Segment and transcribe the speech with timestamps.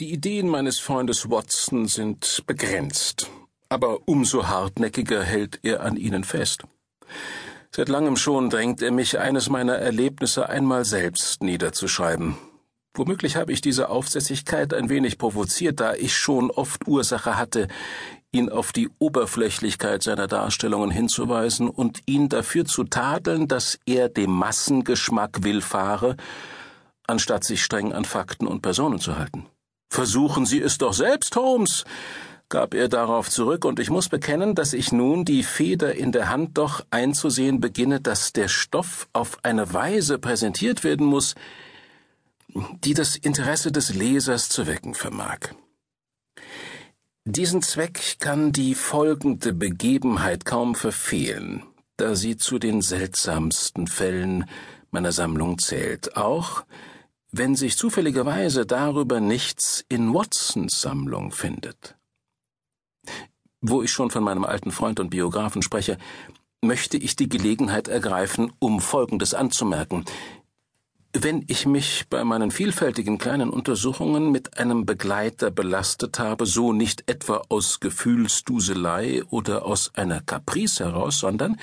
[0.00, 3.30] Die Ideen meines Freundes Watson sind begrenzt,
[3.68, 6.62] aber umso hartnäckiger hält er an ihnen fest.
[7.70, 12.38] Seit langem schon drängt er mich, eines meiner Erlebnisse einmal selbst niederzuschreiben.
[12.94, 17.68] Womöglich habe ich diese Aufsässigkeit ein wenig provoziert, da ich schon oft Ursache hatte,
[18.32, 24.30] ihn auf die Oberflächlichkeit seiner Darstellungen hinzuweisen und ihn dafür zu tadeln, dass er dem
[24.30, 26.16] Massengeschmack willfahre,
[27.06, 29.44] anstatt sich streng an Fakten und Personen zu halten.
[29.90, 31.84] Versuchen Sie es doch selbst, Holmes,
[32.48, 36.28] gab er darauf zurück, und ich muss bekennen, dass ich nun die Feder in der
[36.28, 41.34] Hand doch einzusehen beginne, dass der Stoff auf eine Weise präsentiert werden muss,
[42.84, 45.38] die das Interesse des Lesers zu wecken vermag.
[47.24, 51.64] Diesen Zweck kann die folgende Begebenheit kaum verfehlen,
[51.96, 54.48] da sie zu den seltsamsten Fällen
[54.90, 56.64] meiner Sammlung zählt, auch
[57.32, 61.96] wenn sich zufälligerweise darüber nichts in Watsons Sammlung findet.
[63.60, 65.98] Wo ich schon von meinem alten Freund und Biografen spreche,
[66.62, 70.04] möchte ich die Gelegenheit ergreifen, um Folgendes anzumerken.
[71.12, 77.10] Wenn ich mich bei meinen vielfältigen kleinen Untersuchungen mit einem Begleiter belastet habe, so nicht
[77.10, 81.56] etwa aus Gefühlsduselei oder aus einer Caprice heraus, sondern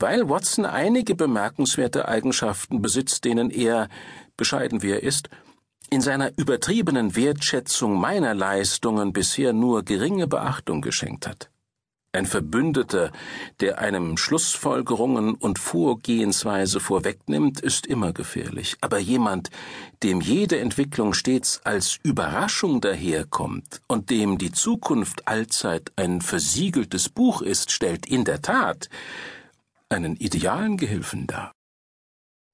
[0.00, 3.88] weil Watson einige bemerkenswerte Eigenschaften besitzt, denen er,
[4.36, 5.28] bescheiden wie er ist,
[5.90, 11.50] in seiner übertriebenen Wertschätzung meiner Leistungen bisher nur geringe Beachtung geschenkt hat.
[12.14, 13.10] Ein Verbündeter,
[13.58, 19.50] der einem Schlussfolgerungen und Vorgehensweise vorwegnimmt, ist immer gefährlich, aber jemand,
[20.04, 27.42] dem jede Entwicklung stets als Überraschung daherkommt und dem die Zukunft allzeit ein versiegeltes Buch
[27.42, 28.88] ist, stellt in der Tat
[29.88, 31.50] einen idealen Gehilfen dar.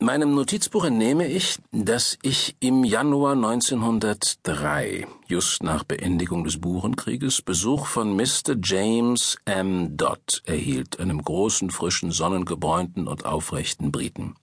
[0.00, 7.86] Meinem Notizbuch entnehme ich, dass ich im Januar 1903, just nach Beendigung des Burenkrieges, Besuch
[7.86, 8.54] von Mr.
[8.62, 9.96] James M.
[9.96, 14.36] Dodd erhielt, einem großen, frischen, sonnengebräunten und aufrechten Briten.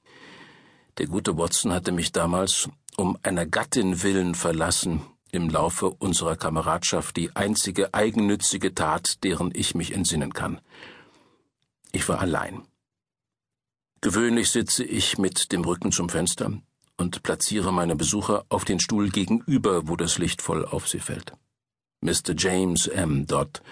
[0.97, 2.67] Der gute Watson hatte mich damals
[2.97, 9.73] um einer Gattin willen verlassen, im Laufe unserer Kameradschaft die einzige eigennützige Tat, deren ich
[9.73, 10.59] mich entsinnen kann.
[11.93, 12.63] Ich war allein.
[14.05, 16.51] Gewöhnlich sitze ich mit dem Rücken zum Fenster
[16.95, 21.33] und platziere meine Besucher auf den Stuhl gegenüber, wo das Licht voll auf sie fällt.
[22.01, 22.35] Mr.
[22.37, 23.25] James M.
[23.25, 23.63] Dodd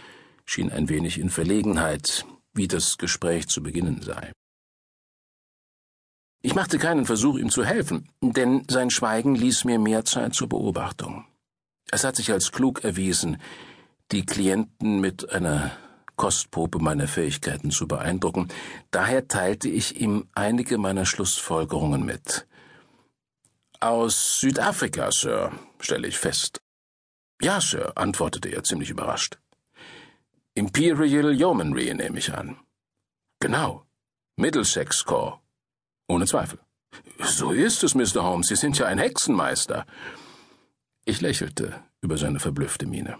[0.43, 4.31] schien ein wenig in Verlegenheit, wie das Gespräch zu beginnen sei.
[6.41, 10.49] Ich machte keinen Versuch, ihm zu helfen, denn sein Schweigen ließ mir mehr Zeit zur
[10.49, 11.27] Beobachtung.
[11.91, 13.37] Es hat sich als klug erwiesen,
[14.11, 15.77] die Klienten mit einer
[16.15, 18.47] Kostprobe meiner Fähigkeiten zu beeindrucken,
[18.91, 22.47] daher teilte ich ihm einige meiner Schlussfolgerungen mit.
[23.79, 26.61] Aus Südafrika, Sir, stelle ich fest.
[27.41, 29.39] Ja, Sir, antwortete er ziemlich überrascht.
[30.55, 32.57] Imperial Yeomanry, nehme ich an.
[33.39, 33.85] Genau.
[34.37, 35.41] Middlesex Corps.
[36.07, 36.59] Ohne Zweifel.
[37.19, 38.23] So ist es, Mr.
[38.23, 38.47] Holmes.
[38.47, 39.85] Sie sind ja ein Hexenmeister.
[41.05, 43.17] Ich lächelte über seine verblüffte Miene.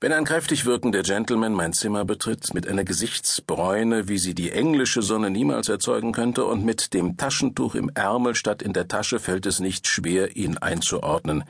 [0.00, 5.02] Wenn ein kräftig wirkender Gentleman mein Zimmer betritt, mit einer Gesichtsbräune, wie sie die englische
[5.02, 9.46] Sonne niemals erzeugen könnte, und mit dem Taschentuch im Ärmel statt in der Tasche, fällt
[9.46, 11.44] es nicht schwer, ihn einzuordnen.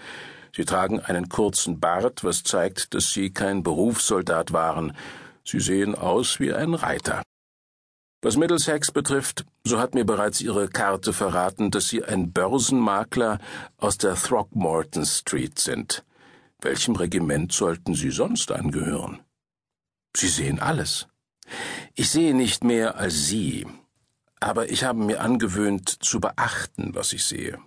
[0.55, 4.97] Sie tragen einen kurzen Bart, was zeigt, dass sie kein Berufssoldat waren.
[5.45, 7.23] Sie sehen aus wie ein Reiter.
[8.23, 13.39] Was Middlesex betrifft, so hat mir bereits Ihre Karte verraten, dass Sie ein Börsenmakler
[13.77, 16.05] aus der Throckmorton Street sind.
[16.65, 19.21] Welchem Regiment sollten Sie sonst angehören?
[20.17, 21.07] Sie sehen alles.
[21.95, 23.67] Ich sehe nicht mehr als Sie,
[24.41, 27.59] aber ich habe mir angewöhnt, zu beachten, was ich sehe.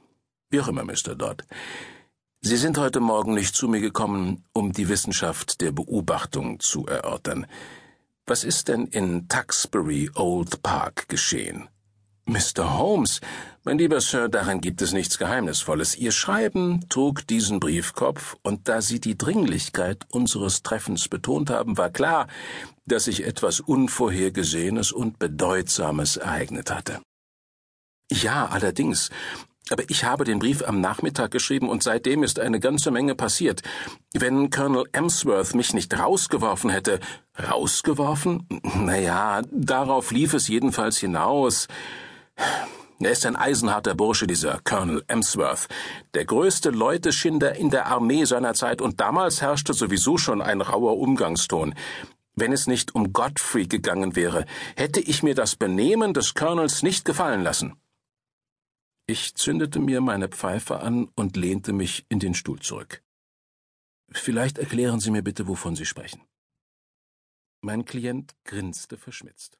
[0.49, 1.13] Wie auch immer, Mr.
[1.13, 1.43] Dodd.
[2.41, 7.45] Sie sind heute Morgen nicht zu mir gekommen, um die Wissenschaft der Beobachtung zu erörtern.
[8.25, 11.69] Was ist denn in Tuxbury Old Park geschehen?
[12.27, 12.77] Mr.
[12.77, 13.21] Holmes,
[13.63, 15.95] mein lieber Sir, darin gibt es nichts Geheimnisvolles.
[15.95, 21.89] Ihr Schreiben trug diesen Briefkopf, und da Sie die Dringlichkeit unseres Treffens betont haben, war
[21.89, 22.27] klar,
[22.85, 27.01] dass sich etwas Unvorhergesehenes und Bedeutsames ereignet hatte.
[28.11, 29.09] Ja, allerdings,
[29.69, 33.61] aber ich habe den Brief am Nachmittag geschrieben und seitdem ist eine ganze Menge passiert.
[34.13, 36.99] Wenn Colonel Emsworth mich nicht rausgeworfen hätte.
[37.51, 38.47] Rausgeworfen?
[38.75, 41.67] Naja, darauf lief es jedenfalls hinaus.
[42.99, 45.67] Er ist ein eisenharter Bursche, dieser Colonel Emsworth,
[46.15, 50.97] der größte Leuteschinder in der Armee seiner Zeit, und damals herrschte sowieso schon ein rauer
[50.97, 51.75] Umgangston.
[52.35, 54.45] Wenn es nicht um Godfrey gegangen wäre,
[54.75, 57.79] hätte ich mir das Benehmen des Colonels nicht gefallen lassen.
[59.05, 63.03] Ich zündete mir meine Pfeife an und lehnte mich in den Stuhl zurück.
[64.11, 66.21] Vielleicht erklären Sie mir bitte, wovon Sie sprechen.
[67.61, 69.57] Mein Klient grinste verschmitzt.